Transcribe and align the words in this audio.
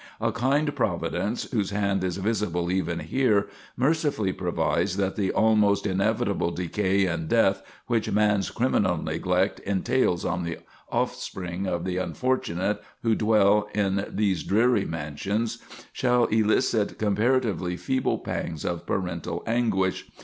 A 0.19 0.31
kind 0.31 0.75
Providence, 0.75 1.43
whose 1.51 1.69
hand 1.69 2.03
is 2.03 2.17
visible 2.17 2.71
even 2.71 3.01
here, 3.01 3.49
mercifully 3.77 4.33
provides 4.33 4.97
that 4.97 5.15
the 5.15 5.31
almost 5.31 5.85
inevitable 5.85 6.49
decay 6.49 7.05
and 7.05 7.29
death 7.29 7.61
which 7.85 8.09
man's 8.11 8.49
criminal 8.49 8.97
neglect 8.97 9.59
entails 9.59 10.25
on 10.25 10.43
the 10.43 10.57
offspring 10.89 11.67
of 11.67 11.85
the 11.85 11.97
unfortunate 11.97 12.81
who 13.03 13.13
dwell 13.13 13.67
in 13.75 14.03
these 14.09 14.41
dreary 14.41 14.85
mansions, 14.85 15.59
shall 15.93 16.25
elicit 16.31 16.97
comparatively 16.97 17.77
feeble 17.77 18.17
pangs 18.17 18.65
of 18.65 18.87
parental 18.87 19.43
anguish. 19.45 20.07